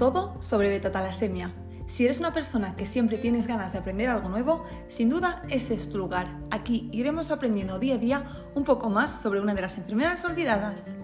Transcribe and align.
todo 0.00 0.34
sobre 0.40 0.70
beta-talasemia. 0.70 1.52
Si 1.86 2.06
eres 2.06 2.20
una 2.20 2.32
persona 2.32 2.74
que 2.74 2.86
siempre 2.86 3.18
tienes 3.18 3.46
ganas 3.46 3.74
de 3.74 3.80
aprender 3.80 4.08
algo 4.08 4.30
nuevo, 4.30 4.64
sin 4.88 5.10
duda 5.10 5.42
ese 5.50 5.74
es 5.74 5.90
tu 5.90 5.98
lugar. 5.98 6.26
Aquí 6.50 6.88
iremos 6.90 7.30
aprendiendo 7.30 7.78
día 7.78 7.96
a 7.96 7.98
día 7.98 8.24
un 8.54 8.64
poco 8.64 8.88
más 8.88 9.20
sobre 9.20 9.42
una 9.42 9.52
de 9.52 9.60
las 9.60 9.76
enfermedades 9.76 10.24
olvidadas. 10.24 10.96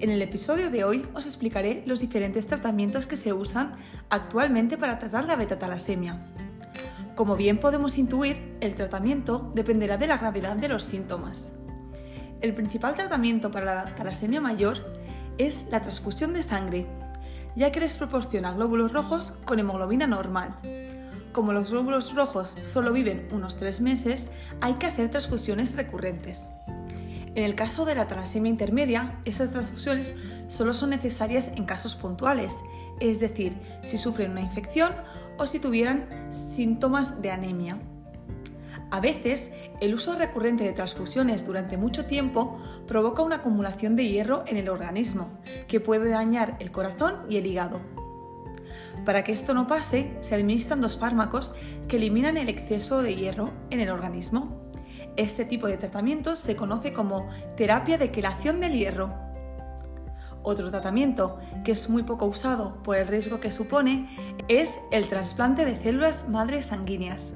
En 0.00 0.10
el 0.10 0.20
episodio 0.22 0.70
de 0.70 0.82
hoy 0.82 1.06
os 1.14 1.24
explicaré 1.24 1.84
los 1.86 2.00
diferentes 2.00 2.48
tratamientos 2.48 3.06
que 3.06 3.14
se 3.14 3.32
usan 3.32 3.74
actualmente 4.08 4.76
para 4.76 4.98
tratar 4.98 5.24
la 5.24 5.36
beta-talasemia. 5.36 6.18
Como 7.14 7.36
bien 7.36 7.58
podemos 7.58 7.96
intuir, 7.96 8.56
el 8.60 8.74
tratamiento 8.74 9.52
dependerá 9.54 9.98
de 9.98 10.08
la 10.08 10.18
gravedad 10.18 10.56
de 10.56 10.66
los 10.66 10.82
síntomas. 10.82 11.52
El 12.40 12.54
principal 12.54 12.96
tratamiento 12.96 13.52
para 13.52 13.72
la 13.72 13.84
talasemia 13.94 14.40
mayor 14.40 14.98
es 15.38 15.68
la 15.70 15.80
transfusión 15.80 16.32
de 16.32 16.42
sangre, 16.42 16.88
ya 17.56 17.72
que 17.72 17.80
les 17.80 17.96
proporciona 17.98 18.52
glóbulos 18.52 18.92
rojos 18.92 19.32
con 19.44 19.58
hemoglobina 19.58 20.06
normal. 20.06 20.56
Como 21.32 21.52
los 21.52 21.70
glóbulos 21.70 22.14
rojos 22.14 22.56
solo 22.62 22.92
viven 22.92 23.28
unos 23.32 23.56
3 23.56 23.80
meses, 23.80 24.28
hay 24.60 24.74
que 24.74 24.86
hacer 24.86 25.10
transfusiones 25.10 25.76
recurrentes. 25.76 26.48
En 27.36 27.44
el 27.44 27.54
caso 27.54 27.84
de 27.84 27.94
la 27.94 28.08
talasemia 28.08 28.50
intermedia, 28.50 29.20
estas 29.24 29.52
transfusiones 29.52 30.16
solo 30.48 30.74
son 30.74 30.90
necesarias 30.90 31.52
en 31.54 31.64
casos 31.64 31.94
puntuales, 31.94 32.56
es 32.98 33.20
decir, 33.20 33.56
si 33.84 33.98
sufren 33.98 34.32
una 34.32 34.40
infección 34.40 34.92
o 35.38 35.46
si 35.46 35.60
tuvieran 35.60 36.06
síntomas 36.32 37.22
de 37.22 37.30
anemia. 37.30 37.78
A 38.90 38.98
veces, 38.98 39.52
el 39.80 39.94
uso 39.94 40.16
recurrente 40.16 40.64
de 40.64 40.72
transfusiones 40.72 41.46
durante 41.46 41.76
mucho 41.76 42.06
tiempo 42.06 42.60
provoca 42.88 43.22
una 43.22 43.36
acumulación 43.36 43.94
de 43.94 44.08
hierro 44.08 44.42
en 44.48 44.56
el 44.56 44.68
organismo, 44.68 45.28
que 45.70 45.80
puede 45.80 46.10
dañar 46.10 46.56
el 46.58 46.72
corazón 46.72 47.20
y 47.28 47.36
el 47.36 47.46
hígado. 47.46 47.80
Para 49.06 49.22
que 49.22 49.30
esto 49.30 49.54
no 49.54 49.68
pase, 49.68 50.10
se 50.20 50.34
administran 50.34 50.80
dos 50.80 50.98
fármacos 50.98 51.54
que 51.86 51.96
eliminan 51.96 52.36
el 52.36 52.48
exceso 52.48 53.02
de 53.02 53.14
hierro 53.14 53.52
en 53.70 53.78
el 53.78 53.90
organismo. 53.90 54.60
Este 55.16 55.44
tipo 55.44 55.68
de 55.68 55.76
tratamiento 55.76 56.34
se 56.34 56.56
conoce 56.56 56.92
como 56.92 57.28
terapia 57.56 57.98
de 57.98 58.10
quelación 58.10 58.60
del 58.60 58.72
hierro. 58.72 59.14
Otro 60.42 60.70
tratamiento 60.70 61.38
que 61.64 61.72
es 61.72 61.88
muy 61.88 62.02
poco 62.02 62.26
usado 62.26 62.82
por 62.82 62.96
el 62.96 63.06
riesgo 63.06 63.38
que 63.38 63.52
supone 63.52 64.08
es 64.48 64.80
el 64.90 65.06
trasplante 65.06 65.64
de 65.64 65.80
células 65.80 66.28
madres 66.28 66.66
sanguíneas. 66.66 67.32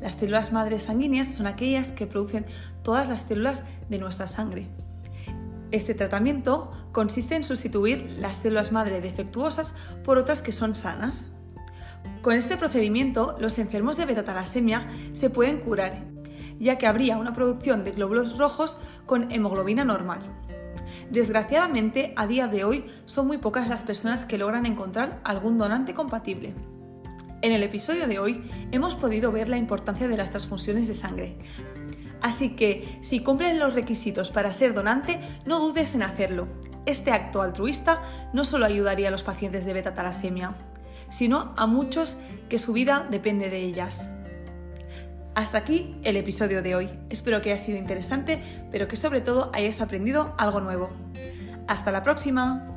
Las 0.00 0.14
células 0.14 0.52
madres 0.52 0.84
sanguíneas 0.84 1.28
son 1.28 1.46
aquellas 1.46 1.92
que 1.92 2.06
producen 2.06 2.46
todas 2.82 3.06
las 3.06 3.22
células 3.22 3.62
de 3.90 3.98
nuestra 3.98 4.26
sangre. 4.26 4.68
Este 5.74 5.92
tratamiento 5.92 6.70
consiste 6.92 7.34
en 7.34 7.42
sustituir 7.42 8.08
las 8.20 8.36
células 8.36 8.70
madre 8.70 9.00
defectuosas 9.00 9.74
por 10.04 10.18
otras 10.18 10.40
que 10.40 10.52
son 10.52 10.76
sanas. 10.76 11.26
Con 12.22 12.36
este 12.36 12.56
procedimiento, 12.56 13.36
los 13.40 13.58
enfermos 13.58 13.96
de 13.96 14.04
beta-talasemia 14.04 14.86
se 15.14 15.30
pueden 15.30 15.58
curar, 15.58 16.04
ya 16.60 16.78
que 16.78 16.86
habría 16.86 17.16
una 17.16 17.34
producción 17.34 17.82
de 17.82 17.90
glóbulos 17.90 18.38
rojos 18.38 18.78
con 19.04 19.32
hemoglobina 19.32 19.84
normal. 19.84 20.20
Desgraciadamente, 21.10 22.14
a 22.14 22.28
día 22.28 22.46
de 22.46 22.62
hoy 22.62 22.86
son 23.04 23.26
muy 23.26 23.38
pocas 23.38 23.66
las 23.66 23.82
personas 23.82 24.26
que 24.26 24.38
logran 24.38 24.66
encontrar 24.66 25.20
algún 25.24 25.58
donante 25.58 25.92
compatible. 25.92 26.54
En 27.42 27.50
el 27.50 27.64
episodio 27.64 28.06
de 28.06 28.20
hoy 28.20 28.48
hemos 28.70 28.94
podido 28.94 29.32
ver 29.32 29.48
la 29.48 29.56
importancia 29.56 30.06
de 30.06 30.18
las 30.18 30.30
transfusiones 30.30 30.86
de 30.86 30.94
sangre. 30.94 31.36
Así 32.24 32.56
que, 32.56 32.98
si 33.02 33.20
cumplen 33.20 33.58
los 33.58 33.74
requisitos 33.74 34.30
para 34.30 34.50
ser 34.54 34.72
donante, 34.72 35.20
no 35.44 35.60
dudes 35.60 35.94
en 35.94 36.02
hacerlo. 36.02 36.48
Este 36.86 37.10
acto 37.10 37.42
altruista 37.42 38.00
no 38.32 38.46
solo 38.46 38.64
ayudaría 38.64 39.08
a 39.08 39.10
los 39.10 39.22
pacientes 39.22 39.66
de 39.66 39.74
beta-talasemia, 39.74 40.54
sino 41.10 41.52
a 41.58 41.66
muchos 41.66 42.16
que 42.48 42.58
su 42.58 42.72
vida 42.72 43.06
depende 43.10 43.50
de 43.50 43.58
ellas. 43.58 44.08
Hasta 45.34 45.58
aquí 45.58 45.96
el 46.02 46.16
episodio 46.16 46.62
de 46.62 46.74
hoy. 46.74 46.90
Espero 47.10 47.42
que 47.42 47.52
haya 47.52 47.62
sido 47.62 47.76
interesante, 47.76 48.40
pero 48.72 48.88
que 48.88 48.96
sobre 48.96 49.20
todo 49.20 49.50
hayas 49.52 49.82
aprendido 49.82 50.34
algo 50.38 50.62
nuevo. 50.62 50.88
Hasta 51.68 51.92
la 51.92 52.02
próxima. 52.02 52.73